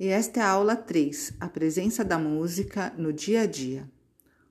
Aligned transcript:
E 0.00 0.08
esta 0.08 0.40
é 0.40 0.42
a 0.42 0.48
aula 0.48 0.76
3, 0.76 1.34
a 1.38 1.46
presença 1.46 2.02
da 2.02 2.18
música 2.18 2.90
no 2.96 3.12
dia 3.12 3.42
a 3.42 3.46
dia. 3.46 3.86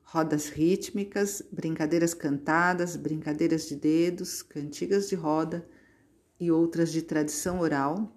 Rodas 0.04 0.48
rítmicas, 0.48 1.42
brincadeiras 1.52 2.14
cantadas, 2.14 2.96
brincadeiras 2.96 3.68
de 3.68 3.76
dedos, 3.76 4.44
cantigas 4.44 5.10
de 5.10 5.16
roda 5.16 5.68
e 6.40 6.52
outras 6.52 6.92
de 6.92 7.02
tradição 7.02 7.62
oral, 7.62 8.16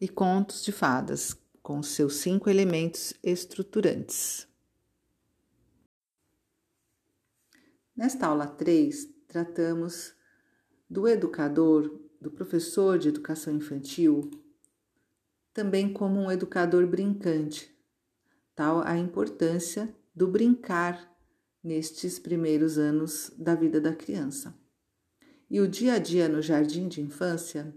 e 0.00 0.08
contos 0.08 0.62
de 0.62 0.70
fadas, 0.70 1.36
com 1.60 1.82
seus 1.82 2.18
cinco 2.18 2.48
elementos 2.48 3.12
estruturantes. 3.20 4.46
Nesta 7.96 8.28
aula 8.28 8.46
3, 8.46 9.08
tratamos 9.26 10.14
do 10.88 11.08
educador, 11.08 12.00
do 12.20 12.30
professor 12.30 12.96
de 12.96 13.08
educação 13.08 13.52
infantil, 13.56 14.30
também 15.60 15.92
como 15.92 16.18
um 16.18 16.32
educador 16.32 16.86
brincante, 16.86 17.70
tal 18.54 18.80
a 18.80 18.96
importância 18.96 19.94
do 20.14 20.26
brincar 20.26 21.14
nestes 21.62 22.18
primeiros 22.18 22.78
anos 22.78 23.30
da 23.36 23.54
vida 23.54 23.78
da 23.78 23.94
criança. 23.94 24.58
E 25.50 25.60
o 25.60 25.68
dia 25.68 25.92
a 25.92 25.98
dia 25.98 26.30
no 26.30 26.40
jardim 26.40 26.88
de 26.88 27.02
infância, 27.02 27.76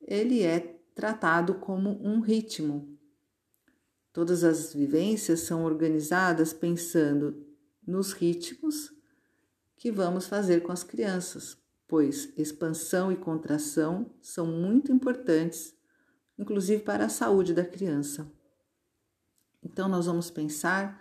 ele 0.00 0.44
é 0.44 0.60
tratado 0.94 1.54
como 1.54 2.00
um 2.06 2.20
ritmo. 2.20 2.96
Todas 4.12 4.44
as 4.44 4.72
vivências 4.72 5.40
são 5.40 5.64
organizadas 5.64 6.52
pensando 6.52 7.44
nos 7.84 8.12
ritmos 8.12 8.94
que 9.76 9.90
vamos 9.90 10.28
fazer 10.28 10.60
com 10.60 10.70
as 10.70 10.84
crianças, 10.84 11.58
pois 11.88 12.32
expansão 12.38 13.10
e 13.10 13.16
contração 13.16 14.08
são 14.22 14.46
muito 14.46 14.92
importantes, 14.92 15.79
inclusive 16.40 16.82
para 16.82 17.04
a 17.04 17.10
saúde 17.10 17.52
da 17.52 17.64
criança. 17.64 18.32
Então, 19.62 19.86
nós 19.86 20.06
vamos 20.06 20.30
pensar 20.30 20.98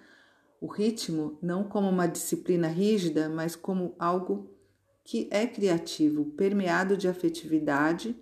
o 0.59 0.68
ritmo 0.68 1.40
não 1.42 1.64
como 1.64 1.88
uma 1.88 2.08
disciplina 2.08 2.68
rígida, 2.68 3.30
mas 3.30 3.56
como 3.56 3.95
algo 3.98 4.54
que 5.06 5.30
é 5.32 5.48
criativo, 5.48 6.26
permeado 6.32 6.98
de 6.98 7.08
afetividade 7.08 8.16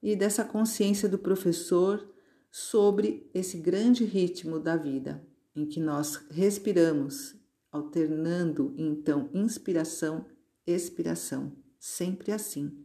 e 0.00 0.14
dessa 0.14 0.44
consciência 0.44 1.08
do 1.08 1.18
professor 1.18 2.08
sobre 2.52 3.28
esse 3.34 3.58
grande 3.58 4.04
ritmo 4.04 4.60
da 4.60 4.76
vida, 4.76 5.26
em 5.56 5.66
que 5.66 5.80
nós 5.80 6.24
respiramos 6.30 7.34
alternando 7.72 8.72
então 8.78 9.28
inspiração, 9.34 10.24
expiração, 10.64 11.52
sempre 11.80 12.30
assim. 12.30 12.83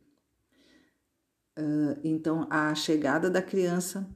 Uh, 1.60 2.00
então, 2.06 2.48
a 2.50 2.74
chegada 2.74 3.30
da 3.30 3.42
criança, 3.42 4.10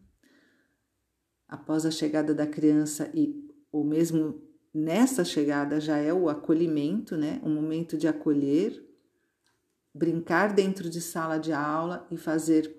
após 1.45 1.85
a 1.85 1.91
chegada 1.91 2.33
da 2.33 2.47
criança 2.47 3.11
e 3.13 3.43
ou 3.69 3.83
mesmo 3.83 4.41
nessa 4.73 5.25
chegada 5.25 5.81
já 5.81 5.97
é 5.97 6.13
o 6.13 6.29
acolhimento, 6.29 7.17
né? 7.17 7.41
Um 7.43 7.53
momento 7.53 7.97
de 7.97 8.07
acolher, 8.07 8.81
brincar 9.93 10.53
dentro 10.53 10.89
de 10.89 11.01
sala 11.01 11.37
de 11.37 11.51
aula 11.51 12.07
e 12.09 12.15
fazer 12.15 12.73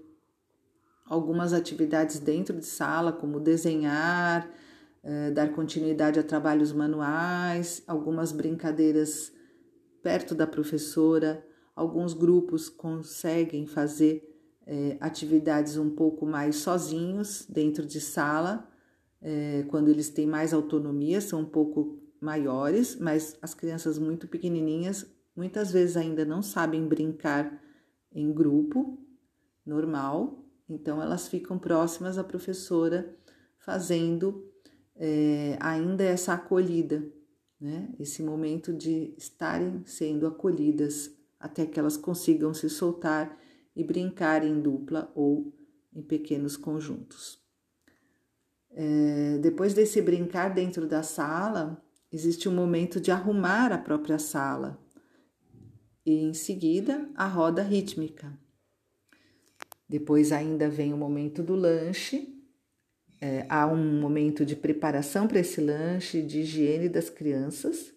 algumas 1.04 1.52
atividades 1.52 2.18
dentro 2.18 2.56
de 2.58 2.64
sala, 2.64 3.12
como 3.12 3.38
desenhar, 3.38 4.50
eh, 5.02 5.30
dar 5.30 5.52
continuidade 5.52 6.18
a 6.18 6.22
trabalhos 6.22 6.72
manuais, 6.72 7.82
algumas 7.86 8.32
brincadeiras 8.32 9.30
perto 10.02 10.34
da 10.34 10.46
professora, 10.46 11.46
alguns 11.76 12.14
grupos 12.14 12.68
conseguem 12.68 13.66
fazer 13.66 14.33
eh, 14.66 14.96
atividades 15.00 15.76
um 15.76 15.90
pouco 15.90 16.26
mais 16.26 16.56
sozinhos 16.56 17.46
dentro 17.48 17.86
de 17.86 18.00
sala, 18.00 18.68
eh, 19.20 19.64
quando 19.68 19.88
eles 19.88 20.08
têm 20.08 20.26
mais 20.26 20.52
autonomia, 20.52 21.20
são 21.20 21.40
um 21.40 21.44
pouco 21.44 21.98
maiores, 22.20 22.96
mas 22.96 23.36
as 23.42 23.54
crianças 23.54 23.98
muito 23.98 24.26
pequenininhas 24.26 25.06
muitas 25.36 25.70
vezes 25.70 25.96
ainda 25.96 26.24
não 26.24 26.42
sabem 26.42 26.86
brincar 26.86 27.60
em 28.12 28.32
grupo 28.32 28.98
normal, 29.66 30.44
então 30.68 31.02
elas 31.02 31.28
ficam 31.28 31.58
próximas 31.58 32.16
à 32.16 32.24
professora 32.24 33.14
fazendo 33.58 34.50
é, 34.96 35.56
ainda 35.60 36.04
essa 36.04 36.34
acolhida, 36.34 37.04
né? 37.60 37.88
esse 37.98 38.22
momento 38.22 38.72
de 38.72 39.14
estarem 39.18 39.82
sendo 39.84 40.26
acolhidas 40.26 41.10
até 41.38 41.66
que 41.66 41.78
elas 41.78 41.96
consigam 41.96 42.54
se 42.54 42.70
soltar 42.70 43.36
e 43.74 43.82
brincar 43.82 44.44
em 44.44 44.60
dupla 44.60 45.10
ou 45.14 45.52
em 45.92 46.02
pequenos 46.02 46.56
conjuntos. 46.56 47.42
É, 48.70 49.38
depois 49.38 49.72
desse 49.72 50.02
brincar 50.02 50.52
dentro 50.52 50.86
da 50.86 51.02
sala, 51.02 51.82
existe 52.10 52.48
um 52.48 52.54
momento 52.54 53.00
de 53.00 53.10
arrumar 53.10 53.72
a 53.72 53.78
própria 53.78 54.18
sala 54.18 54.78
e 56.04 56.12
em 56.22 56.34
seguida 56.34 57.08
a 57.14 57.26
roda 57.26 57.62
rítmica. 57.62 58.36
Depois 59.88 60.32
ainda 60.32 60.68
vem 60.68 60.92
o 60.92 60.96
momento 60.96 61.42
do 61.42 61.54
lanche, 61.54 62.34
é, 63.20 63.46
há 63.48 63.66
um 63.66 64.00
momento 64.00 64.44
de 64.44 64.56
preparação 64.56 65.28
para 65.28 65.38
esse 65.38 65.60
lanche, 65.60 66.20
de 66.20 66.40
higiene 66.40 66.88
das 66.88 67.08
crianças, 67.08 67.94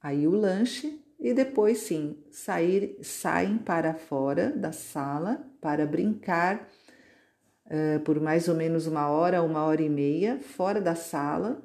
aí 0.00 0.26
o 0.26 0.32
lanche 0.32 1.00
e 1.20 1.34
depois 1.34 1.78
sim 1.78 2.16
sair 2.30 2.96
saem 3.02 3.58
para 3.58 3.94
fora 3.94 4.50
da 4.50 4.72
sala 4.72 5.46
para 5.60 5.86
brincar 5.86 6.66
uh, 7.66 8.00
por 8.00 8.18
mais 8.20 8.48
ou 8.48 8.54
menos 8.54 8.86
uma 8.86 9.08
hora, 9.08 9.42
uma 9.42 9.64
hora 9.64 9.82
e 9.82 9.88
meia 9.88 10.40
fora 10.40 10.80
da 10.80 10.94
sala 10.94 11.62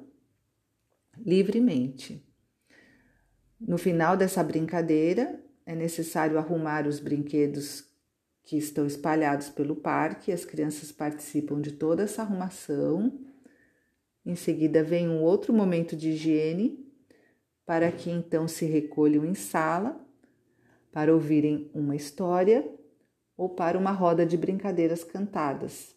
livremente. 1.18 2.22
No 3.58 3.78
final 3.78 4.16
dessa 4.16 4.44
brincadeira 4.44 5.40
é 5.64 5.74
necessário 5.74 6.38
arrumar 6.38 6.86
os 6.86 7.00
brinquedos 7.00 7.84
que 8.44 8.56
estão 8.56 8.86
espalhados 8.86 9.48
pelo 9.48 9.74
parque. 9.74 10.30
As 10.30 10.44
crianças 10.44 10.92
participam 10.92 11.60
de 11.60 11.72
toda 11.72 12.04
essa 12.04 12.22
arrumação. 12.22 13.18
Em 14.24 14.36
seguida, 14.36 14.84
vem 14.84 15.08
um 15.08 15.22
outro 15.22 15.52
momento 15.52 15.96
de 15.96 16.10
higiene, 16.10 16.85
para 17.66 17.90
que 17.90 18.08
então 18.08 18.46
se 18.46 18.64
recolham 18.64 19.24
em 19.24 19.34
sala 19.34 20.00
para 20.92 21.12
ouvirem 21.12 21.68
uma 21.74 21.96
história 21.96 22.66
ou 23.36 23.50
para 23.50 23.76
uma 23.76 23.90
roda 23.90 24.24
de 24.24 24.36
brincadeiras 24.36 25.04
cantadas. 25.04 25.94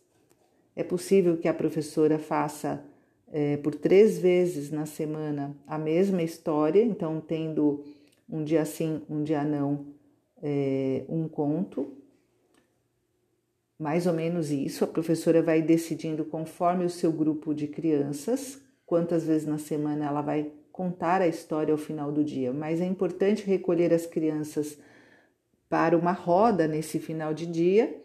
É 0.75 0.83
possível 0.83 1.37
que 1.37 1.47
a 1.47 1.53
professora 1.53 2.19
faça 2.19 2.83
é, 3.31 3.57
por 3.57 3.75
três 3.75 4.19
vezes 4.19 4.71
na 4.71 4.85
semana 4.85 5.55
a 5.67 5.77
mesma 5.77 6.21
história, 6.23 6.83
então, 6.83 7.21
tendo 7.21 7.85
um 8.27 8.43
dia 8.43 8.65
sim, 8.65 9.01
um 9.09 9.23
dia 9.23 9.43
não, 9.43 9.85
é, 10.41 11.05
um 11.07 11.27
conto 11.27 11.95
mais 13.77 14.05
ou 14.05 14.13
menos 14.13 14.51
isso. 14.51 14.83
A 14.83 14.87
professora 14.87 15.41
vai 15.41 15.61
decidindo 15.61 16.25
conforme 16.25 16.83
o 16.83 16.89
seu 16.89 17.11
grupo 17.11 17.53
de 17.53 17.67
crianças, 17.67 18.61
quantas 18.85 19.23
vezes 19.23 19.47
na 19.47 19.57
semana 19.57 20.05
ela 20.05 20.21
vai 20.21 20.51
contar 20.79 21.21
a 21.21 21.27
história 21.27 21.73
ao 21.73 21.77
final 21.77 22.09
do 22.09 22.23
dia. 22.23 22.53
Mas 22.53 22.79
é 22.79 22.85
importante 22.85 23.45
recolher 23.45 23.93
as 23.93 24.05
crianças 24.05 24.79
para 25.67 25.97
uma 25.97 26.13
roda 26.13 26.69
nesse 26.69 26.99
final 26.99 27.33
de 27.33 27.45
dia, 27.45 28.01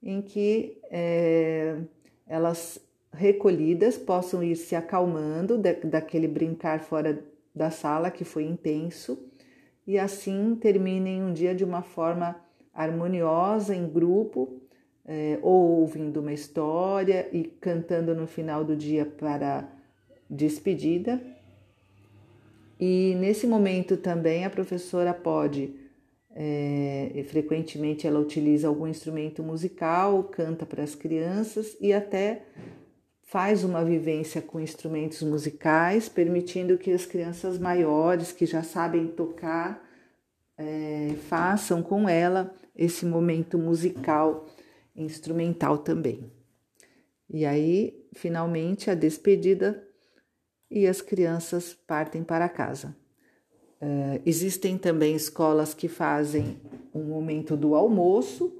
em 0.00 0.22
que 0.22 0.78
é, 0.88 1.78
elas 2.24 2.78
recolhidas 3.12 3.98
possam 3.98 4.40
ir 4.40 4.54
se 4.54 4.76
acalmando 4.76 5.58
da, 5.58 5.72
daquele 5.72 6.28
brincar 6.28 6.78
fora 6.78 7.24
da 7.52 7.72
sala 7.72 8.08
que 8.08 8.22
foi 8.22 8.44
intenso 8.44 9.18
e 9.84 9.98
assim 9.98 10.54
terminem 10.54 11.24
um 11.24 11.32
dia 11.32 11.52
de 11.52 11.64
uma 11.64 11.82
forma 11.82 12.36
harmoniosa 12.72 13.74
em 13.74 13.88
grupo 13.88 14.60
é, 15.04 15.40
ou 15.42 15.80
ouvindo 15.80 16.20
uma 16.20 16.32
história 16.32 17.28
e 17.32 17.42
cantando 17.42 18.14
no 18.14 18.28
final 18.28 18.64
do 18.64 18.76
dia 18.76 19.04
para 19.04 19.68
despedida. 20.30 21.20
E 22.84 23.14
nesse 23.14 23.46
momento 23.46 23.96
também 23.96 24.44
a 24.44 24.50
professora 24.50 25.14
pode, 25.14 25.72
é, 26.34 27.24
frequentemente 27.28 28.08
ela 28.08 28.18
utiliza 28.18 28.66
algum 28.66 28.88
instrumento 28.88 29.40
musical, 29.40 30.24
canta 30.24 30.66
para 30.66 30.82
as 30.82 30.92
crianças 30.92 31.76
e 31.80 31.92
até 31.92 32.42
faz 33.22 33.62
uma 33.62 33.84
vivência 33.84 34.42
com 34.42 34.58
instrumentos 34.58 35.22
musicais, 35.22 36.08
permitindo 36.08 36.76
que 36.76 36.90
as 36.90 37.06
crianças 37.06 37.56
maiores 37.56 38.32
que 38.32 38.46
já 38.46 38.64
sabem 38.64 39.06
tocar 39.06 39.80
é, 40.58 41.14
façam 41.28 41.84
com 41.84 42.08
ela 42.08 42.52
esse 42.74 43.06
momento 43.06 43.58
musical 43.58 44.44
instrumental 44.96 45.78
também. 45.78 46.32
E 47.30 47.46
aí, 47.46 48.04
finalmente, 48.12 48.90
a 48.90 48.94
despedida 48.96 49.86
e 50.72 50.86
as 50.86 51.02
crianças 51.02 51.74
partem 51.86 52.24
para 52.24 52.48
casa. 52.48 52.96
Uh, 53.80 54.22
existem 54.24 54.78
também 54.78 55.14
escolas 55.14 55.74
que 55.74 55.86
fazem 55.86 56.58
um 56.94 57.04
momento 57.04 57.56
do 57.56 57.74
almoço, 57.74 58.56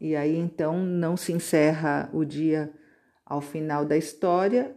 e 0.00 0.16
aí 0.16 0.36
então 0.36 0.82
não 0.82 1.14
se 1.14 1.30
encerra 1.32 2.08
o 2.12 2.24
dia 2.24 2.72
ao 3.26 3.42
final 3.42 3.84
da 3.84 3.96
história 3.96 4.74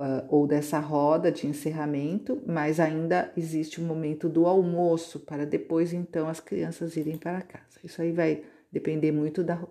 uh, 0.00 0.26
ou 0.28 0.46
dessa 0.46 0.78
roda 0.78 1.30
de 1.30 1.46
encerramento, 1.46 2.42
mas 2.46 2.80
ainda 2.80 3.30
existe 3.36 3.78
o 3.78 3.84
momento 3.84 4.26
do 4.26 4.46
almoço 4.46 5.20
para 5.20 5.44
depois 5.44 5.92
então 5.92 6.28
as 6.28 6.40
crianças 6.40 6.96
irem 6.96 7.18
para 7.18 7.42
casa. 7.42 7.78
Isso 7.84 8.00
aí 8.00 8.12
vai 8.12 8.42
depender 8.72 9.12
muito 9.12 9.44
da, 9.44 9.62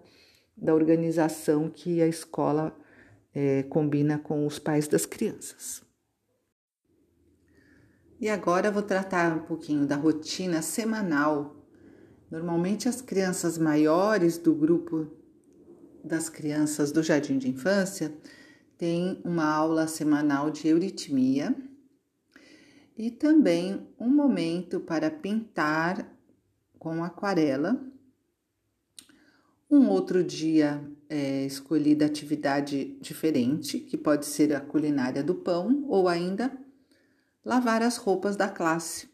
da 0.55 0.75
organização 0.75 1.69
que 1.69 2.01
a 2.03 2.07
escola 2.07 2.77
é, 3.33 3.63
combina 3.63 4.19
com 4.19 4.45
os 4.45 4.59
pais 4.59 4.87
das 4.87 5.05
crianças. 5.05 5.86
E 8.19 8.29
agora 8.29 8.71
vou 8.71 8.81
tratar 8.81 9.31
um 9.37 9.43
pouquinho 9.45 9.85
da 9.85 9.95
rotina 9.95 10.63
semanal. 10.63 11.55
Normalmente 12.31 12.89
as 12.89 12.99
crianças 12.99 13.59
maiores 13.59 14.39
do 14.39 14.55
grupo 14.55 15.07
das 16.03 16.27
crianças 16.27 16.91
do 16.91 17.03
jardim 17.03 17.37
de 17.37 17.47
infância 17.47 18.11
têm 18.75 19.21
uma 19.23 19.45
aula 19.45 19.87
semanal 19.87 20.49
de 20.49 20.67
euritmia 20.67 21.55
e 22.97 23.11
também 23.11 23.87
um 23.99 24.09
momento 24.09 24.79
para 24.79 25.11
pintar 25.11 26.11
com 26.79 27.03
aquarela. 27.03 27.79
Um 29.69 29.89
outro 29.89 30.23
dia 30.23 30.83
é 31.07 31.45
escolhida 31.45 32.07
atividade 32.07 32.97
diferente, 32.99 33.79
que 33.79 33.95
pode 33.95 34.25
ser 34.25 34.55
a 34.55 34.59
culinária 34.59 35.21
do 35.21 35.35
pão 35.35 35.85
ou 35.87 36.07
ainda 36.07 36.51
lavar 37.47 37.81
as 37.81 37.95
roupas 37.95 38.35
da 38.35 38.49
classe. 38.49 39.07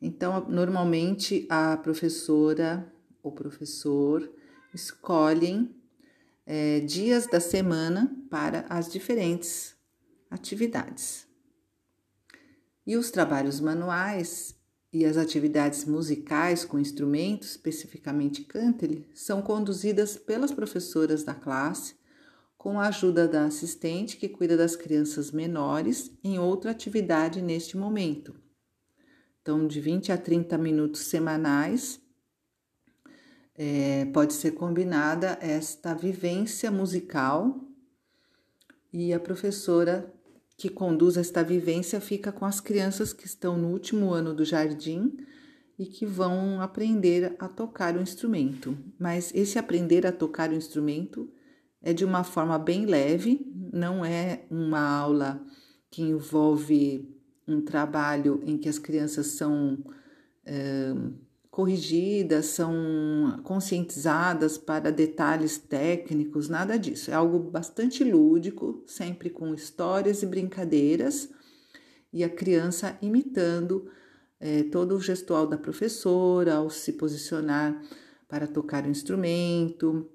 Então, 0.00 0.48
normalmente 0.48 1.44
a 1.50 1.76
professora 1.76 2.86
ou 3.20 3.32
professor 3.32 4.30
escolhem 4.72 5.74
é, 6.46 6.78
dias 6.78 7.26
da 7.26 7.40
semana 7.40 8.16
para 8.30 8.64
as 8.68 8.88
diferentes 8.88 9.74
atividades. 10.30 11.26
E 12.86 12.96
os 12.96 13.10
trabalhos 13.10 13.58
manuais 13.58 14.54
e 14.92 15.04
as 15.04 15.16
atividades 15.16 15.84
musicais 15.84 16.64
com 16.64 16.78
instrumentos, 16.78 17.50
especificamente 17.50 18.44
cantle, 18.44 19.04
são 19.12 19.42
conduzidas 19.42 20.16
pelas 20.16 20.52
professoras 20.52 21.24
da 21.24 21.34
classe 21.34 21.96
com 22.66 22.80
a 22.80 22.88
ajuda 22.88 23.28
da 23.28 23.44
assistente 23.44 24.16
que 24.16 24.28
cuida 24.28 24.56
das 24.56 24.74
crianças 24.74 25.30
menores 25.30 26.10
em 26.24 26.36
outra 26.36 26.72
atividade 26.72 27.40
neste 27.40 27.76
momento. 27.76 28.34
Então, 29.40 29.68
de 29.68 29.80
20 29.80 30.10
a 30.10 30.18
30 30.18 30.58
minutos 30.58 31.02
semanais, 31.02 32.00
é, 33.54 34.06
pode 34.06 34.32
ser 34.32 34.50
combinada 34.50 35.38
esta 35.40 35.94
vivência 35.94 36.68
musical 36.68 37.56
e 38.92 39.12
a 39.12 39.20
professora 39.20 40.12
que 40.56 40.68
conduz 40.68 41.16
esta 41.16 41.44
vivência 41.44 42.00
fica 42.00 42.32
com 42.32 42.44
as 42.44 42.60
crianças 42.60 43.12
que 43.12 43.26
estão 43.26 43.56
no 43.56 43.68
último 43.68 44.12
ano 44.12 44.34
do 44.34 44.44
jardim 44.44 45.16
e 45.78 45.86
que 45.86 46.04
vão 46.04 46.60
aprender 46.60 47.36
a 47.38 47.46
tocar 47.46 47.96
o 47.96 48.02
instrumento. 48.02 48.76
Mas 48.98 49.32
esse 49.36 49.56
aprender 49.56 50.04
a 50.04 50.10
tocar 50.10 50.50
o 50.50 50.54
instrumento 50.56 51.32
é 51.86 51.92
de 51.92 52.04
uma 52.04 52.24
forma 52.24 52.58
bem 52.58 52.84
leve, 52.84 53.46
não 53.72 54.04
é 54.04 54.44
uma 54.50 54.80
aula 54.80 55.40
que 55.88 56.02
envolve 56.02 57.16
um 57.46 57.60
trabalho 57.60 58.42
em 58.44 58.58
que 58.58 58.68
as 58.68 58.76
crianças 58.76 59.28
são 59.28 59.78
é, 60.44 60.92
corrigidas, 61.48 62.46
são 62.46 63.40
conscientizadas 63.44 64.58
para 64.58 64.90
detalhes 64.90 65.58
técnicos, 65.58 66.48
nada 66.48 66.76
disso. 66.76 67.12
É 67.12 67.14
algo 67.14 67.38
bastante 67.38 68.02
lúdico, 68.02 68.82
sempre 68.84 69.30
com 69.30 69.54
histórias 69.54 70.24
e 70.24 70.26
brincadeiras, 70.26 71.30
e 72.12 72.24
a 72.24 72.28
criança 72.28 72.98
imitando 73.00 73.88
é, 74.40 74.64
todo 74.64 74.96
o 74.96 75.00
gestual 75.00 75.46
da 75.46 75.56
professora 75.56 76.56
ao 76.56 76.68
se 76.68 76.94
posicionar 76.94 77.80
para 78.28 78.48
tocar 78.48 78.84
o 78.84 78.90
instrumento, 78.90 80.10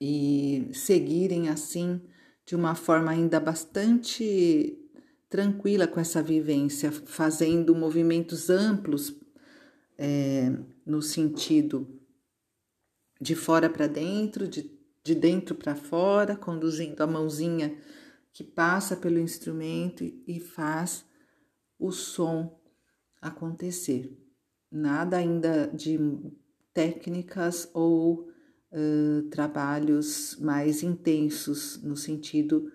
e 0.00 0.68
seguirem 0.72 1.48
assim 1.48 2.00
de 2.44 2.54
uma 2.54 2.74
forma 2.74 3.10
ainda 3.10 3.40
bastante 3.40 4.78
tranquila 5.28 5.86
com 5.86 5.98
essa 5.98 6.22
vivência, 6.22 6.92
fazendo 6.92 7.74
movimentos 7.74 8.48
amplos 8.48 9.14
é, 9.98 10.52
no 10.84 11.02
sentido 11.02 12.00
de 13.20 13.34
fora 13.34 13.68
para 13.68 13.86
dentro, 13.86 14.46
de, 14.46 14.70
de 15.02 15.14
dentro 15.14 15.54
para 15.54 15.74
fora, 15.74 16.36
conduzindo 16.36 17.02
a 17.02 17.06
mãozinha 17.06 17.76
que 18.32 18.44
passa 18.44 18.96
pelo 18.96 19.18
instrumento 19.18 20.04
e, 20.04 20.22
e 20.26 20.40
faz 20.40 21.04
o 21.78 21.90
som 21.90 22.60
acontecer. 23.20 24.16
Nada 24.70 25.16
ainda 25.16 25.66
de 25.68 25.98
técnicas 26.72 27.68
ou 27.72 28.28
trabalhos 29.30 30.36
mais 30.40 30.82
intensos 30.82 31.82
no 31.82 31.96
sentido 31.96 32.70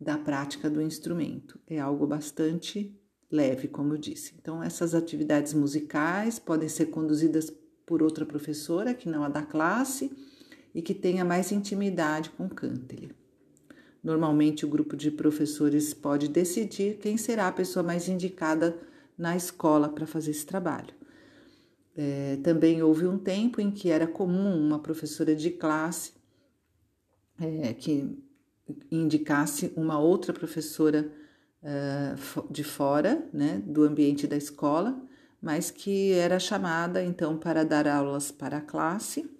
da 0.00 0.18
prática 0.18 0.68
do 0.68 0.82
instrumento. 0.82 1.58
É 1.66 1.78
algo 1.80 2.06
bastante 2.06 2.94
leve, 3.30 3.68
como 3.68 3.94
eu 3.94 3.98
disse. 3.98 4.34
Então, 4.38 4.62
essas 4.62 4.94
atividades 4.94 5.54
musicais 5.54 6.38
podem 6.38 6.68
ser 6.68 6.86
conduzidas 6.86 7.52
por 7.86 8.02
outra 8.02 8.26
professora 8.26 8.94
que 8.94 9.08
não 9.08 9.24
a 9.24 9.28
da 9.28 9.42
classe 9.42 10.10
e 10.74 10.82
que 10.82 10.92
tenha 10.94 11.24
mais 11.24 11.52
intimidade 11.52 12.30
com 12.30 12.46
o 12.46 12.50
cântele. 12.50 13.14
Normalmente, 14.02 14.64
o 14.64 14.68
grupo 14.68 14.96
de 14.96 15.10
professores 15.10 15.94
pode 15.94 16.28
decidir 16.28 16.98
quem 16.98 17.16
será 17.16 17.48
a 17.48 17.52
pessoa 17.52 17.82
mais 17.82 18.08
indicada 18.08 18.78
na 19.16 19.36
escola 19.36 19.88
para 19.88 20.06
fazer 20.06 20.32
esse 20.32 20.44
trabalho. 20.44 20.94
É, 21.96 22.36
também 22.42 22.82
houve 22.82 23.06
um 23.06 23.18
tempo 23.18 23.60
em 23.60 23.70
que 23.70 23.90
era 23.90 24.06
comum 24.06 24.54
uma 24.54 24.78
professora 24.78 25.34
de 25.34 25.50
classe 25.50 26.12
é, 27.40 27.72
que 27.72 28.22
indicasse 28.90 29.72
uma 29.74 29.98
outra 29.98 30.32
professora 30.32 31.10
é, 31.62 32.14
de 32.50 32.62
fora, 32.62 33.26
né, 33.32 33.62
do 33.64 33.82
ambiente 33.84 34.26
da 34.26 34.36
escola, 34.36 35.00
mas 35.40 35.70
que 35.70 36.12
era 36.12 36.38
chamada 36.38 37.02
então 37.02 37.38
para 37.38 37.64
dar 37.64 37.88
aulas 37.88 38.30
para 38.30 38.58
a 38.58 38.62
classe 38.62 39.30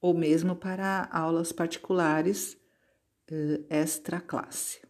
ou 0.00 0.12
mesmo 0.14 0.56
para 0.56 1.08
aulas 1.12 1.52
particulares 1.52 2.56
extra 3.68 4.20
classe. 4.20 4.87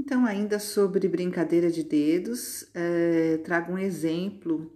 Então, 0.00 0.24
ainda 0.24 0.58
sobre 0.58 1.06
brincadeira 1.06 1.70
de 1.70 1.84
dedos, 1.84 2.66
é, 2.72 3.36
trago 3.44 3.74
um 3.74 3.78
exemplo 3.78 4.74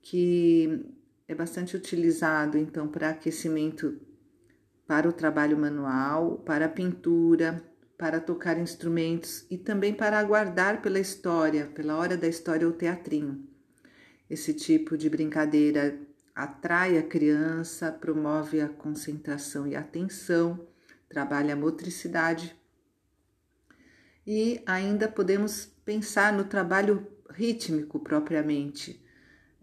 que 0.00 0.86
é 1.28 1.34
bastante 1.34 1.76
utilizado 1.76 2.56
então 2.56 2.88
para 2.88 3.10
aquecimento 3.10 4.00
para 4.86 5.06
o 5.06 5.12
trabalho 5.12 5.58
manual, 5.58 6.38
para 6.38 6.64
a 6.64 6.68
pintura, 6.70 7.62
para 7.98 8.18
tocar 8.18 8.58
instrumentos 8.58 9.44
e 9.50 9.58
também 9.58 9.92
para 9.92 10.18
aguardar 10.18 10.80
pela 10.80 10.98
história, 10.98 11.66
pela 11.66 11.98
hora 11.98 12.16
da 12.16 12.26
história 12.26 12.66
ou 12.66 12.72
teatrinho. 12.72 13.46
Esse 14.30 14.54
tipo 14.54 14.96
de 14.96 15.10
brincadeira 15.10 16.00
atrai 16.34 16.96
a 16.96 17.02
criança, 17.02 17.92
promove 17.92 18.62
a 18.62 18.68
concentração 18.70 19.66
e 19.66 19.76
atenção, 19.76 20.66
trabalha 21.06 21.52
a 21.52 21.56
motricidade 21.56 22.56
e 24.26 24.62
ainda 24.66 25.08
podemos 25.08 25.66
pensar 25.84 26.32
no 26.32 26.44
trabalho 26.44 27.06
rítmico 27.30 27.98
propriamente. 28.00 29.02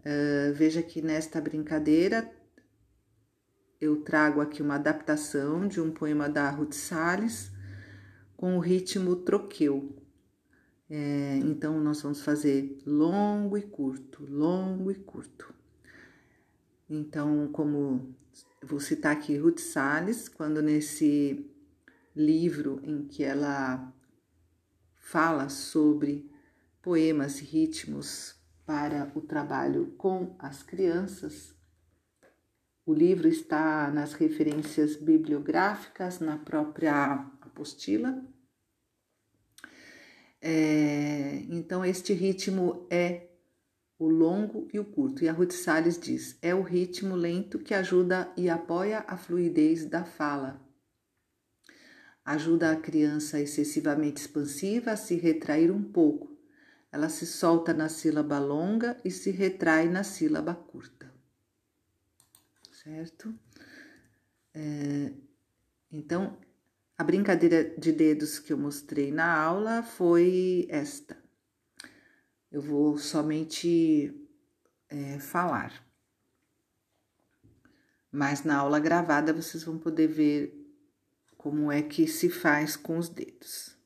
Uh, 0.00 0.52
veja 0.54 0.82
que 0.82 1.00
nesta 1.00 1.40
brincadeira 1.40 2.30
eu 3.80 4.02
trago 4.02 4.40
aqui 4.40 4.62
uma 4.62 4.76
adaptação 4.76 5.66
de 5.66 5.80
um 5.80 5.90
poema 5.90 6.28
da 6.28 6.48
Ruth 6.50 6.74
Salles 6.74 7.50
com 8.36 8.56
o 8.56 8.60
ritmo 8.60 9.16
troqueu. 9.16 9.96
É, 10.88 11.38
então, 11.38 11.80
nós 11.80 12.02
vamos 12.02 12.20
fazer 12.20 12.78
longo 12.84 13.56
e 13.56 13.62
curto, 13.62 14.26
longo 14.28 14.90
e 14.90 14.94
curto. 14.94 15.54
Então, 16.88 17.48
como 17.52 18.14
vou 18.62 18.78
citar 18.78 19.12
aqui 19.12 19.36
Ruth 19.36 19.58
Salles, 19.58 20.28
quando 20.28 20.60
nesse 20.60 21.50
livro 22.14 22.80
em 22.84 23.04
que 23.04 23.24
ela 23.24 23.92
fala 25.12 25.50
sobre 25.50 26.26
poemas 26.80 27.38
e 27.42 27.44
ritmos 27.44 28.34
para 28.64 29.12
o 29.14 29.20
trabalho 29.20 29.92
com 29.98 30.34
as 30.38 30.62
crianças. 30.62 31.54
O 32.86 32.94
livro 32.94 33.28
está 33.28 33.90
nas 33.90 34.14
referências 34.14 34.96
bibliográficas, 34.96 36.18
na 36.18 36.38
própria 36.38 37.30
apostila. 37.42 38.24
É, 40.40 41.44
então, 41.50 41.84
este 41.84 42.14
ritmo 42.14 42.86
é 42.90 43.28
o 43.98 44.08
longo 44.08 44.66
e 44.72 44.78
o 44.78 44.84
curto. 44.86 45.22
E 45.22 45.28
a 45.28 45.32
Ruth 45.32 45.52
Salles 45.52 46.00
diz: 46.00 46.38
é 46.40 46.54
o 46.54 46.62
ritmo 46.62 47.14
lento 47.14 47.58
que 47.58 47.74
ajuda 47.74 48.32
e 48.34 48.48
apoia 48.48 49.04
a 49.06 49.18
fluidez 49.18 49.84
da 49.84 50.06
fala. 50.06 50.71
Ajuda 52.24 52.72
a 52.72 52.76
criança 52.76 53.40
excessivamente 53.40 54.20
expansiva 54.20 54.92
a 54.92 54.96
se 54.96 55.16
retrair 55.16 55.70
um 55.70 55.82
pouco. 55.82 56.36
Ela 56.90 57.08
se 57.08 57.26
solta 57.26 57.72
na 57.72 57.88
sílaba 57.88 58.38
longa 58.38 58.96
e 59.04 59.10
se 59.10 59.30
retrai 59.30 59.88
na 59.88 60.04
sílaba 60.04 60.54
curta. 60.54 61.12
Certo? 62.70 63.34
É, 64.54 65.12
então, 65.90 66.38
a 66.96 67.02
brincadeira 67.02 67.64
de 67.64 67.92
dedos 67.92 68.38
que 68.38 68.52
eu 68.52 68.58
mostrei 68.58 69.10
na 69.10 69.34
aula 69.34 69.82
foi 69.82 70.66
esta 70.68 71.22
eu 72.52 72.60
vou 72.60 72.98
somente 72.98 74.14
é, 74.90 75.18
falar. 75.18 75.72
Mas 78.10 78.44
na 78.44 78.58
aula 78.58 78.78
gravada 78.78 79.32
vocês 79.32 79.64
vão 79.64 79.78
poder 79.78 80.06
ver 80.06 80.61
como 81.42 81.72
é 81.72 81.82
que 81.82 82.06
se 82.06 82.30
faz 82.30 82.76
com 82.76 82.96
os 82.96 83.08
dedos. 83.08 83.76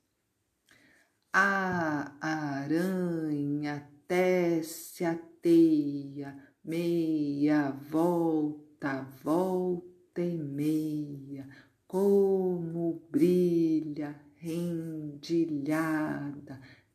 A 1.32 2.14
aranha 2.20 3.90
tece 4.06 5.06
a 5.06 5.14
teia, 5.40 6.36
meia 6.62 7.70
volta, 7.70 9.08
volta 9.24 10.20
e 10.20 10.36
meia, 10.36 11.48
como 11.86 13.02
brilha 13.10 14.20
rendilhada 14.36 15.96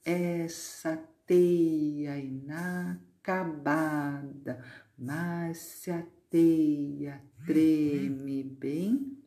essa 0.06 0.96
teia 1.25 2.20
inacabada, 2.20 3.44
mas 4.96 5.58
se 5.58 5.89
a 5.89 6.06
teia 6.30 7.20
treme 7.46 8.44
bem, 8.44 9.21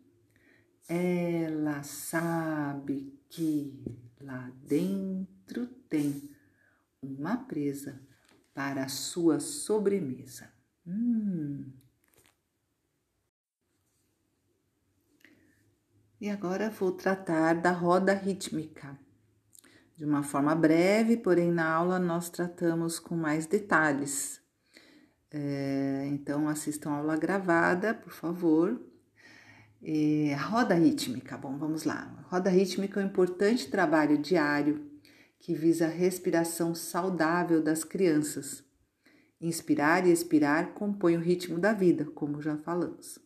ela 0.88 1.83
sabe 1.83 3.19
que 3.29 3.83
lá 4.21 4.50
dentro 4.67 5.67
tem 5.88 6.31
uma 7.03 7.37
presa 7.37 8.00
para 8.53 8.85
a 8.85 8.88
sua 8.88 9.41
sobremesa. 9.41 10.53
Hum. 10.87 11.73
E 16.21 16.31
agora 16.31 16.71
vou 16.71 16.93
tratar 16.93 17.55
da 17.55 17.71
roda 17.71 18.14
rítmica. 18.14 18.99
De 19.97 20.05
uma 20.05 20.23
forma 20.23 20.55
breve, 20.55 21.17
porém 21.17 21.53
na 21.53 21.71
aula 21.71 21.99
nós 21.99 22.31
tratamos 22.31 22.99
com 22.99 23.14
mais 23.14 23.47
detalhes. 23.47 24.41
É, 25.31 26.07
então 26.07 26.49
assistam 26.49 26.91
a 26.91 26.97
aula 26.99 27.17
gravada, 27.17 27.93
por 27.93 28.12
favor. 28.12 28.81
A 29.87 30.37
roda 30.37 30.75
rítmica, 30.75 31.37
bom, 31.37 31.59
vamos 31.59 31.85
lá. 31.85 32.25
Roda 32.31 32.49
rítmica 32.49 32.99
é 32.99 33.05
um 33.05 33.07
importante 33.07 33.71
trabalho 33.71 34.17
diário 34.17 34.91
que 35.38 35.53
visa 35.53 35.85
a 35.85 35.91
respiração 35.91 36.75
saudável 36.75 37.62
das 37.62 37.85
crianças. 37.85 38.64
Inspirar 39.38 40.07
e 40.07 40.11
expirar 40.11 40.73
compõem 40.73 41.19
o 41.19 41.21
ritmo 41.21 41.59
da 41.59 41.75
vida, 41.75 42.07
como 42.07 42.41
já 42.41 42.57
falamos. 42.57 43.19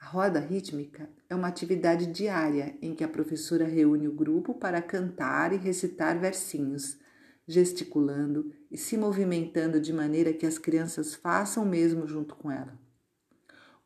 A 0.00 0.06
roda 0.06 0.40
rítmica 0.40 1.10
é 1.28 1.34
uma 1.34 1.48
atividade 1.48 2.06
diária 2.06 2.78
em 2.80 2.94
que 2.94 3.04
a 3.04 3.08
professora 3.08 3.66
reúne 3.66 4.08
o 4.08 4.14
grupo 4.14 4.54
para 4.54 4.80
cantar 4.80 5.52
e 5.52 5.58
recitar 5.58 6.18
versinhos, 6.18 6.98
gesticulando 7.46 8.50
e 8.70 8.78
se 8.78 8.96
movimentando 8.96 9.78
de 9.78 9.92
maneira 9.92 10.32
que 10.32 10.46
as 10.46 10.56
crianças 10.56 11.14
façam 11.14 11.62
o 11.62 11.68
mesmo 11.68 12.06
junto 12.06 12.34
com 12.36 12.50
ela. 12.50 12.82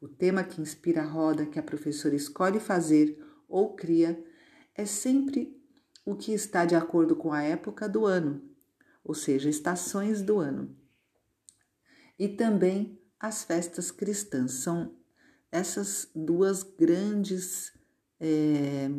O 0.01 0.09
tema 0.09 0.45
que 0.45 0.61
inspira 0.61 1.03
a 1.03 1.07
roda 1.07 1.47
que 1.47 1.59
a 1.59 1.63
professora 1.63 2.15
escolhe 2.15 2.61
fazer 2.61 3.19
ou 3.49 3.75
cria 3.75 4.23
é 4.75 4.85
sempre 4.85 5.57
o 6.05 6.15
que 6.15 6.33
está 6.33 6.65
de 6.65 6.75
acordo 6.75 7.17
com 7.17 7.33
a 7.33 7.43
época 7.43 7.89
do 7.89 8.07
ano, 8.07 8.43
ou 9.03 9.15
seja, 9.15 9.51
estações 9.51 10.23
do 10.23 10.39
ano. 10.39 10.77
E 12.19 12.29
também 12.29 12.99
as 13.19 13.43
festas 13.43 13.91
cristãs 13.91 14.53
são 14.53 14.97
essas 15.51 16.09
duas 16.15 16.63
grandes 16.63 17.73
é, 18.21 18.91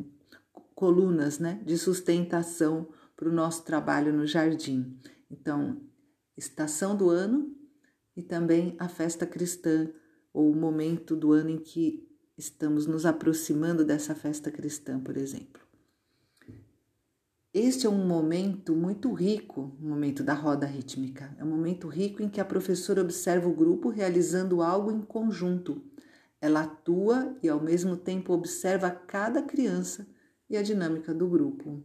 colunas 0.76 1.40
né, 1.40 1.62
de 1.66 1.78
sustentação 1.78 2.90
para 3.16 3.30
o 3.30 3.34
nosso 3.34 3.64
trabalho 3.64 4.14
no 4.14 4.26
jardim. 4.26 4.98
Então, 5.30 5.82
estação 6.38 6.96
do 6.96 7.10
ano 7.10 7.56
e 8.16 8.24
também 8.24 8.76
a 8.80 8.88
festa 8.88 9.26
cristã, 9.26 9.92
ou 10.34 10.52
o 10.52 10.56
momento 10.56 11.16
do 11.16 11.32
ano 11.32 11.50
em 11.50 11.58
que 11.58 12.08
estamos 12.38 12.86
nos 12.86 13.06
aproximando 13.06 13.84
dessa 13.84 14.16
festa 14.16 14.50
cristã, 14.52 15.00
por 15.00 15.18
exemplo. 15.18 15.62
Este 17.54 17.88
é 17.88 17.90
um 17.90 18.08
momento 18.08 18.76
muito 18.76 19.12
rico, 19.12 19.76
o 19.82 19.86
momento 19.86 20.24
da 20.24 20.34
roda 20.34 20.68
rítmica. 20.68 21.36
É 21.38 21.44
um 21.44 21.50
momento 21.50 21.88
rico 21.88 22.22
em 22.22 22.30
que 22.30 22.40
a 22.40 22.46
professora 22.46 23.02
observa 23.02 23.50
o 23.50 23.56
grupo 23.56 23.90
realizando 23.90 24.62
algo 24.62 24.92
em 24.92 25.02
conjunto, 25.02 25.82
ela 26.42 26.62
atua 26.62 27.36
e 27.44 27.50
ao 27.50 27.62
mesmo 27.62 27.98
tempo 27.98 28.34
observa 28.34 28.90
cada 28.90 29.42
criança 29.42 30.08
e 30.50 30.56
a 30.56 30.62
dinâmica 30.62 31.14
do 31.14 31.28
grupo. 31.28 31.84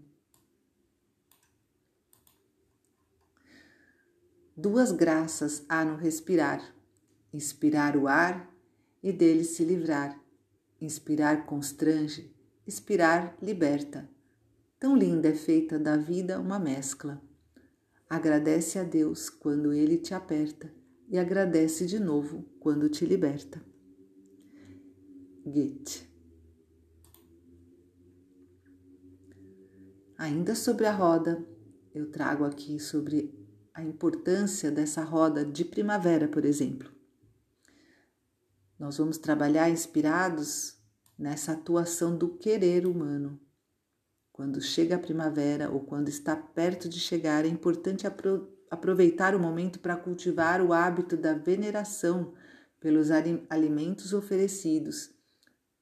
Duas 4.56 4.92
graças 4.92 5.64
há 5.68 5.84
no 5.84 5.96
respirar: 5.96 6.74
inspirar 7.35 7.97
o 7.97 8.07
ar 8.07 8.49
e 9.03 9.12
dele 9.12 9.43
se 9.43 9.64
livrar. 9.64 10.23
Inspirar 10.81 11.47
constrange, 11.47 12.33
expirar 12.64 13.37
liberta. 13.43 14.09
Tão 14.79 14.97
linda 14.97 15.29
é 15.29 15.35
feita 15.35 15.76
da 15.76 15.97
vida 15.97 16.41
uma 16.41 16.61
mescla. 16.61 17.21
Agradece 18.09 18.79
a 18.79 18.85
Deus 18.85 19.29
quando 19.29 19.73
ele 19.73 19.99
te 19.99 20.14
aperta 20.14 20.73
e 21.09 21.19
agradece 21.19 21.87
de 21.87 21.99
novo 21.99 22.45
quando 22.61 22.88
te 22.88 23.05
liberta. 23.05 23.61
Goethe. 25.45 26.09
Ainda 30.17 30.55
sobre 30.55 30.87
a 30.87 30.93
roda, 30.93 31.45
eu 31.93 32.11
trago 32.12 32.45
aqui 32.45 32.79
sobre 32.79 33.35
a 33.75 33.83
importância 33.83 34.71
dessa 34.71 35.03
roda 35.03 35.45
de 35.45 35.64
primavera, 35.64 36.29
por 36.29 36.45
exemplo. 36.45 36.93
Nós 38.78 38.99
vamos 38.99 39.19
trabalhar 39.19 39.71
inspirados 39.71 40.76
nessa 41.19 41.52
atuação 41.52 42.16
do 42.16 42.37
querer 42.37 42.87
humano. 42.87 43.40
Quando 44.33 44.61
chega 44.61 44.97
a 44.97 44.99
primavera 44.99 45.71
ou 45.71 45.81
quando 45.81 46.09
está 46.09 46.35
perto 46.35 46.88
de 46.88 46.99
chegar, 46.99 47.45
é 47.45 47.49
importante 47.49 48.04
aproveitar 48.71 49.35
o 49.35 49.38
momento 49.38 49.78
para 49.78 49.97
cultivar 49.97 50.61
o 50.61 50.73
hábito 50.73 51.16
da 51.16 51.35
veneração 51.35 52.35
pelos 52.81 53.11
alimentos 53.49 54.12
oferecidos 54.12 55.14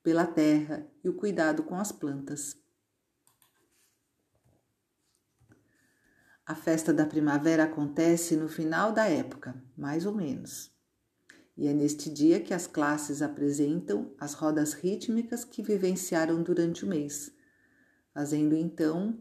pela 0.02 0.26
terra 0.26 0.86
e 1.02 1.08
o 1.08 1.14
cuidado 1.14 1.62
com 1.62 1.76
as 1.76 1.92
plantas. 1.92 2.56
A 6.44 6.54
festa 6.54 6.92
da 6.92 7.06
primavera 7.06 7.64
acontece 7.64 8.36
no 8.36 8.48
final 8.48 8.92
da 8.92 9.08
época, 9.08 9.54
mais 9.76 10.04
ou 10.04 10.14
menos. 10.14 10.71
E 11.56 11.68
é 11.68 11.72
neste 11.72 12.10
dia 12.10 12.40
que 12.40 12.54
as 12.54 12.66
classes 12.66 13.20
apresentam 13.20 14.14
as 14.18 14.34
rodas 14.34 14.72
rítmicas 14.72 15.44
que 15.44 15.62
vivenciaram 15.62 16.42
durante 16.42 16.84
o 16.84 16.88
mês, 16.88 17.30
fazendo 18.14 18.54
então 18.54 19.20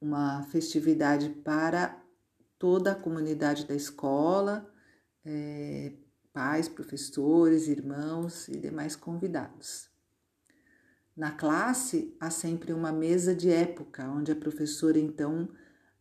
uma 0.00 0.42
festividade 0.44 1.30
para 1.30 2.02
toda 2.58 2.92
a 2.92 2.94
comunidade 2.94 3.66
da 3.66 3.74
escola, 3.74 4.68
é, 5.24 5.92
pais, 6.32 6.68
professores, 6.68 7.68
irmãos 7.68 8.48
e 8.48 8.58
demais 8.58 8.96
convidados. 8.96 9.88
Na 11.16 11.30
classe 11.30 12.14
há 12.20 12.30
sempre 12.30 12.72
uma 12.72 12.92
mesa 12.92 13.34
de 13.34 13.48
época, 13.50 14.08
onde 14.10 14.32
a 14.32 14.36
professora 14.36 14.98
então 14.98 15.48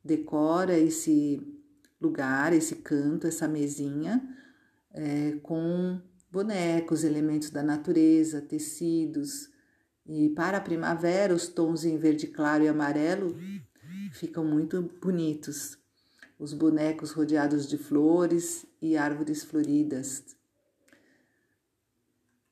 decora 0.04 0.78
esse 0.78 1.42
lugar, 2.02 2.52
esse 2.54 2.76
canto, 2.78 3.28
essa 3.28 3.48
mesinha 3.48 4.22
é, 4.96 5.38
com 5.44 6.02
bonecos, 6.32 7.04
elementos 7.04 7.50
da 7.50 7.62
natureza, 7.62 8.42
tecidos. 8.42 9.50
E 10.06 10.30
para 10.30 10.58
a 10.58 10.62
primavera, 10.62 11.36
os 11.36 11.48
tons 11.48 11.84
em 11.84 11.98
verde 11.98 12.28
claro 12.28 12.64
e 12.64 12.68
amarelo 12.68 13.36
ficam 14.14 14.46
muito 14.46 14.82
bonitos 15.02 15.78
os 16.38 16.54
bonecos 16.54 17.12
rodeados 17.12 17.68
de 17.68 17.78
flores 17.78 18.66
e 18.82 18.98
árvores 18.98 19.44
floridas. 19.44 20.36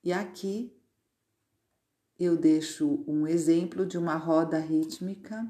E 0.04 0.12
aqui 0.12 0.74
eu 2.20 2.38
deixo 2.38 3.04
um 3.08 3.28
exemplo 3.28 3.86
de 3.86 3.98
uma 3.98 4.16
roda 4.16 4.58
rítmica 4.60 5.46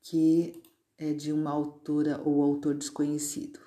que 0.00 0.62
é 0.96 1.12
de 1.12 1.32
uma 1.32 1.50
autora 1.50 2.22
ou 2.24 2.42
autor 2.42 2.74
desconhecido. 2.74 3.65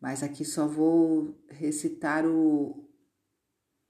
Mas 0.00 0.22
aqui 0.22 0.44
só 0.44 0.66
vou 0.66 1.40
recitar 1.48 2.26
o, 2.26 2.88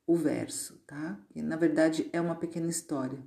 o 0.07 0.17
verso, 0.17 0.79
tá? 0.87 1.21
Que 1.31 1.43
na 1.43 1.57
verdade 1.57 2.09
é 2.13 2.21
uma 2.21 2.37
pequena 2.37 2.69
história. 2.69 3.23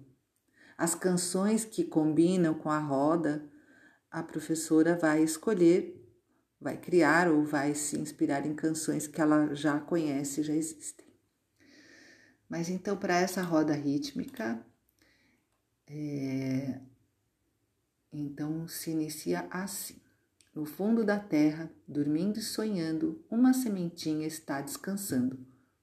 As 0.77 0.95
canções 0.95 1.65
que 1.65 1.83
combinam 1.83 2.53
com 2.53 2.69
a 2.69 2.79
roda, 2.79 3.49
a 4.09 4.23
professora 4.23 4.95
vai 4.95 5.21
escolher, 5.21 5.99
vai 6.59 6.77
criar 6.77 7.29
ou 7.29 7.43
vai 7.43 7.75
se 7.75 7.99
inspirar 7.99 8.45
em 8.45 8.55
canções 8.55 9.07
que 9.07 9.19
ela 9.19 9.53
já 9.53 9.79
conhece, 9.79 10.41
já 10.41 10.53
existem. 10.53 11.05
Mas 12.47 12.69
então, 12.69 12.97
para 12.97 13.19
essa 13.19 13.41
roda 13.43 13.73
rítmica, 13.73 14.65
é... 15.85 16.79
então 18.11 18.67
se 18.67 18.89
inicia 18.89 19.47
assim. 19.51 20.01
No 20.59 20.65
fundo 20.65 21.05
da 21.05 21.17
terra, 21.17 21.71
dormindo 21.87 22.37
e 22.37 22.41
sonhando, 22.41 23.23
uma 23.31 23.53
sementinha 23.53 24.27
está 24.27 24.59
descansando 24.59 25.39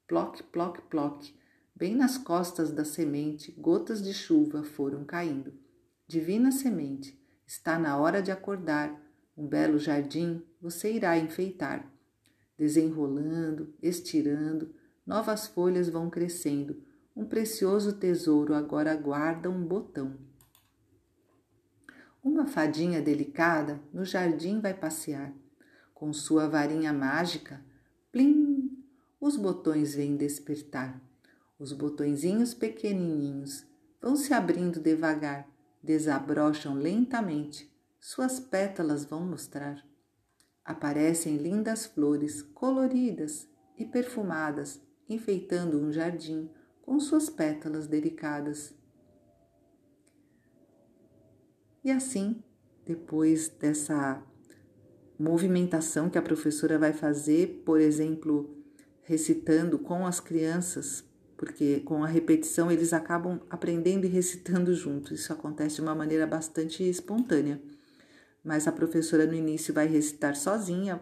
Ploc, 0.06 0.42
ploc, 0.52 0.82
ploc. 0.90 1.34
Bem 1.74 1.96
nas 1.96 2.18
costas 2.18 2.70
da 2.70 2.84
semente, 2.84 3.52
gotas 3.52 4.02
de 4.02 4.12
chuva 4.12 4.62
foram 4.62 5.02
caindo. 5.02 5.54
Divina 6.06 6.52
semente, 6.52 7.18
está 7.46 7.78
na 7.78 7.96
hora 7.96 8.20
de 8.20 8.30
acordar. 8.30 8.94
Um 9.34 9.46
belo 9.46 9.78
jardim 9.78 10.42
você 10.60 10.92
irá 10.92 11.16
enfeitar. 11.16 11.90
Desenrolando, 12.58 13.72
estirando, 13.80 14.74
novas 15.06 15.46
folhas 15.46 15.88
vão 15.88 16.10
crescendo. 16.10 16.82
Um 17.16 17.24
precioso 17.24 17.94
tesouro 17.94 18.52
agora 18.52 18.94
guarda 18.94 19.48
um 19.48 19.66
botão. 19.66 20.18
Uma 22.26 22.44
fadinha 22.44 23.00
delicada 23.00 23.80
no 23.92 24.04
jardim 24.04 24.58
vai 24.58 24.74
passear. 24.74 25.32
Com 25.94 26.12
sua 26.12 26.48
varinha 26.48 26.92
mágica, 26.92 27.64
plim, 28.10 28.84
os 29.20 29.36
botões 29.36 29.94
vêm 29.94 30.16
despertar. 30.16 31.00
Os 31.56 31.72
botõezinhos 31.72 32.52
pequenininhos 32.52 33.64
vão 34.02 34.16
se 34.16 34.34
abrindo 34.34 34.80
devagar, 34.80 35.48
desabrocham 35.80 36.74
lentamente, 36.74 37.72
suas 38.00 38.40
pétalas 38.40 39.04
vão 39.04 39.24
mostrar. 39.24 39.86
Aparecem 40.64 41.36
lindas 41.36 41.86
flores, 41.86 42.42
coloridas 42.42 43.48
e 43.78 43.84
perfumadas, 43.84 44.80
enfeitando 45.08 45.80
um 45.80 45.92
jardim 45.92 46.50
com 46.82 46.98
suas 46.98 47.30
pétalas 47.30 47.86
delicadas. 47.86 48.74
E 51.86 51.90
assim, 51.92 52.42
depois 52.84 53.48
dessa 53.48 54.20
movimentação 55.16 56.10
que 56.10 56.18
a 56.18 56.22
professora 56.22 56.76
vai 56.80 56.92
fazer, 56.92 57.62
por 57.64 57.80
exemplo, 57.80 58.58
recitando 59.04 59.78
com 59.78 60.04
as 60.04 60.18
crianças, 60.18 61.04
porque 61.36 61.78
com 61.84 62.02
a 62.02 62.08
repetição 62.08 62.72
eles 62.72 62.92
acabam 62.92 63.40
aprendendo 63.48 64.04
e 64.04 64.08
recitando 64.08 64.74
junto. 64.74 65.14
Isso 65.14 65.32
acontece 65.32 65.76
de 65.76 65.82
uma 65.82 65.94
maneira 65.94 66.26
bastante 66.26 66.82
espontânea. 66.82 67.62
Mas 68.42 68.66
a 68.66 68.72
professora 68.72 69.24
no 69.24 69.34
início 69.34 69.72
vai 69.72 69.86
recitar 69.86 70.34
sozinha, 70.34 71.00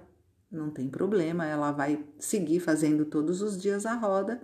não 0.50 0.68
tem 0.68 0.90
problema, 0.90 1.46
ela 1.46 1.72
vai 1.72 2.04
seguir 2.18 2.60
fazendo 2.60 3.06
todos 3.06 3.40
os 3.40 3.58
dias 3.58 3.86
a 3.86 3.94
roda, 3.94 4.38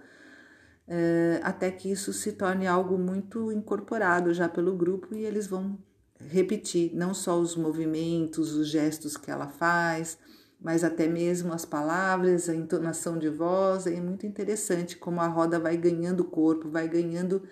é, 0.88 1.38
até 1.42 1.70
que 1.70 1.92
isso 1.92 2.14
se 2.14 2.32
torne 2.32 2.66
algo 2.66 2.97
muito 2.97 3.52
incorporado 3.52 4.32
já 4.32 4.48
pelo 4.48 4.74
grupo 4.74 5.14
e 5.14 5.26
eles 5.26 5.46
vão 5.46 5.79
repetir 6.28 6.92
não 6.94 7.14
só 7.14 7.38
os 7.38 7.56
movimentos, 7.56 8.52
os 8.54 8.68
gestos 8.68 9.16
que 9.16 9.30
ela 9.30 9.48
faz, 9.48 10.18
mas 10.61 10.85
até 10.85 11.09
mesmo 11.09 11.52
as 11.52 11.64
palavras, 11.64 12.48
a 12.48 12.54
entonação 12.54 13.18
de 13.18 13.28
voz, 13.28 13.87
é 13.87 14.00
muito 14.00 14.26
interessante 14.26 14.96
como 14.96 15.20
a 15.20 15.26
roda 15.26 15.59
vai 15.59 15.76
ganhando 15.76 16.24
corpo, 16.24 16.68
vai 16.68 16.87
ganhando 16.87 17.42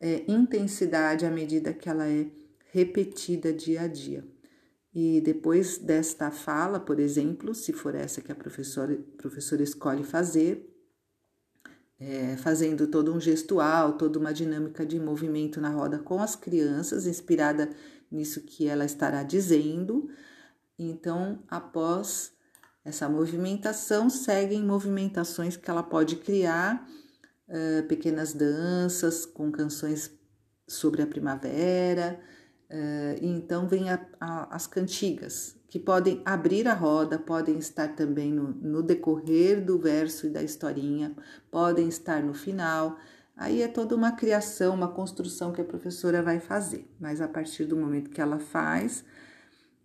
é, 0.00 0.24
intensidade 0.28 1.26
à 1.26 1.30
medida 1.30 1.72
que 1.72 1.88
ela 1.88 2.06
é 2.06 2.26
repetida 2.72 3.52
dia 3.52 3.82
a 3.82 3.88
dia. 3.88 4.24
E 4.94 5.20
depois 5.20 5.76
desta 5.76 6.30
fala, 6.30 6.78
por 6.80 7.00
exemplo, 7.00 7.54
se 7.54 7.72
for 7.72 7.94
essa 7.94 8.22
que 8.22 8.32
a 8.32 8.34
professora, 8.34 8.98
professora 9.18 9.62
escolhe 9.62 10.04
fazer, 10.04 10.72
é, 11.98 12.36
fazendo 12.36 12.86
todo 12.86 13.12
um 13.12 13.20
gestual, 13.20 13.94
toda 13.94 14.18
uma 14.18 14.32
dinâmica 14.32 14.86
de 14.86 14.98
movimento 14.98 15.60
na 15.60 15.70
roda 15.70 15.98
com 15.98 16.20
as 16.20 16.36
crianças, 16.36 17.06
inspirada 17.06 17.70
nisso 18.10 18.40
que 18.42 18.66
ela 18.66 18.84
estará 18.84 19.22
dizendo. 19.22 20.08
Então, 20.78 21.42
após 21.48 22.32
essa 22.84 23.08
movimentação 23.08 24.08
seguem 24.08 24.62
movimentações 24.62 25.56
que 25.56 25.70
ela 25.70 25.82
pode 25.82 26.16
criar, 26.16 26.86
uh, 27.48 27.82
pequenas 27.88 28.32
danças 28.32 29.26
com 29.26 29.50
canções 29.50 30.10
sobre 30.68 31.02
a 31.02 31.06
primavera, 31.06 32.20
uh, 32.70 33.24
e 33.24 33.26
então 33.26 33.66
vem 33.66 33.90
a, 33.90 34.04
a, 34.20 34.54
as 34.54 34.66
cantigas, 34.66 35.56
que 35.68 35.80
podem 35.80 36.22
abrir 36.24 36.68
a 36.68 36.74
roda, 36.74 37.18
podem 37.18 37.58
estar 37.58 37.88
também 37.96 38.32
no, 38.32 38.48
no 38.48 38.82
decorrer 38.82 39.64
do 39.64 39.78
verso 39.78 40.26
e 40.26 40.30
da 40.30 40.42
historinha, 40.42 41.14
podem 41.50 41.88
estar 41.88 42.22
no 42.22 42.34
final. 42.34 42.96
Aí 43.36 43.60
é 43.60 43.68
toda 43.68 43.94
uma 43.94 44.12
criação, 44.12 44.74
uma 44.74 44.88
construção 44.88 45.52
que 45.52 45.60
a 45.60 45.64
professora 45.64 46.22
vai 46.22 46.40
fazer, 46.40 46.90
mas 46.98 47.20
a 47.20 47.28
partir 47.28 47.66
do 47.66 47.76
momento 47.76 48.10
que 48.10 48.20
ela 48.20 48.38
faz, 48.38 49.04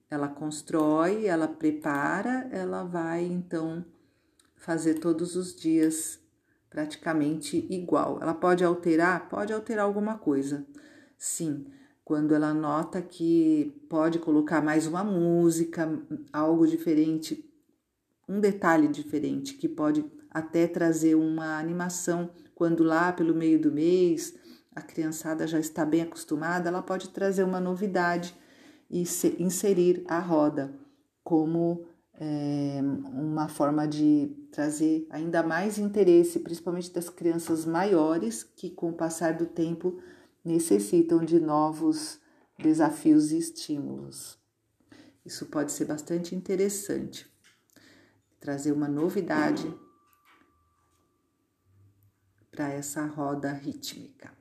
ela 0.10 0.30
constrói, 0.30 1.26
ela 1.26 1.50
prepara, 1.50 2.48
ela 2.52 2.84
vai 2.84 3.26
então 3.26 3.84
fazer 4.56 4.96
todos 4.96 5.36
os 5.36 5.54
dias 5.54 6.18
praticamente 6.70 7.68
igual. 7.70 8.20
Ela 8.22 8.34
pode 8.34 8.64
alterar? 8.64 9.28
Pode 9.28 9.52
alterar 9.52 9.86
alguma 9.86 10.18
coisa. 10.18 10.66
Sim, 11.18 11.66
quando 12.06 12.34
ela 12.34 12.54
nota 12.54 13.02
que 13.02 13.74
pode 13.90 14.18
colocar 14.20 14.62
mais 14.62 14.88
uma 14.88 15.04
música, 15.04 15.90
algo 16.32 16.66
diferente, 16.66 17.50
um 18.28 18.40
detalhe 18.40 18.88
diferente 18.88 19.56
que 19.56 19.68
pode 19.68 20.06
até 20.32 20.66
trazer 20.66 21.16
uma 21.16 21.60
animação 21.60 22.32
quando 22.56 22.84
lá 22.84 23.12
pelo 23.12 23.36
meio 23.36 23.60
do 23.60 23.72
mês 23.72 24.34
a 24.74 24.82
criançada 24.82 25.46
já 25.46 25.60
está 25.60 25.86
bem 25.86 26.02
acostumada, 26.02 26.70
ela 26.70 26.82
pode 26.82 27.10
trazer 27.10 27.44
uma 27.44 27.60
novidade 27.60 28.34
e 28.90 29.06
se, 29.06 29.36
inserir 29.38 30.04
a 30.08 30.20
roda 30.20 30.74
como 31.24 31.86
é, 32.14 32.80
uma 33.12 33.48
forma 33.50 33.88
de 33.88 34.32
trazer 34.52 35.08
ainda 35.10 35.44
mais 35.44 35.78
interesse, 35.78 36.40
principalmente 36.40 36.92
das 36.92 37.10
crianças 37.10 37.66
maiores, 37.66 38.44
que 38.44 38.70
com 38.70 38.90
o 38.90 38.96
passar 38.96 39.34
do 39.34 39.46
tempo 39.46 40.00
necessitam 40.44 41.24
de 41.24 41.40
novos 41.40 42.20
desafios 42.58 43.32
e 43.32 43.38
estímulos. 43.38 44.40
Isso 45.26 45.46
pode 45.48 45.72
ser 45.72 45.86
bastante 45.86 46.36
interessante, 46.36 47.28
trazer 48.40 48.72
uma 48.72 48.88
novidade 48.88 49.74
para 52.52 52.70
essa 52.70 53.06
roda 53.06 53.54
rítmica. 53.54 54.41